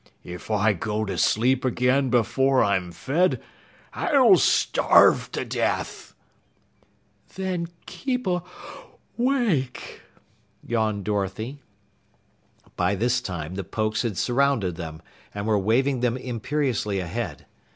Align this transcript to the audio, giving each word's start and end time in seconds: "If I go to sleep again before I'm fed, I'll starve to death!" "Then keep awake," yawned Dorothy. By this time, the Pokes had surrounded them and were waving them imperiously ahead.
"If 0.23 0.49
I 0.49 0.73
go 0.73 1.05
to 1.05 1.15
sleep 1.15 1.63
again 1.63 2.09
before 2.09 2.63
I'm 2.63 2.91
fed, 2.91 3.39
I'll 3.93 4.35
starve 4.35 5.31
to 5.33 5.45
death!" 5.45 6.15
"Then 7.35 7.67
keep 7.85 8.25
awake," 8.25 10.01
yawned 10.65 11.03
Dorothy. 11.03 11.59
By 12.75 12.95
this 12.95 13.21
time, 13.21 13.53
the 13.53 13.63
Pokes 13.63 14.01
had 14.01 14.17
surrounded 14.17 14.75
them 14.75 15.03
and 15.35 15.45
were 15.45 15.59
waving 15.59 15.99
them 15.99 16.17
imperiously 16.17 16.97
ahead. 16.99 17.45